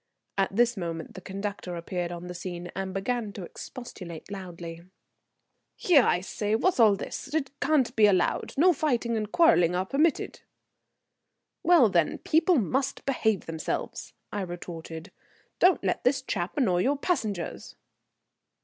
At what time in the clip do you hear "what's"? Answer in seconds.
6.55-6.79